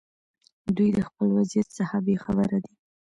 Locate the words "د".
0.97-0.99